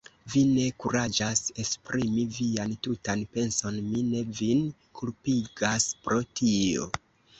[0.33, 4.65] Vi ne kuraĝas esprimi vian tutan penson; mi ne vin
[5.01, 6.89] kulpigas pro tio.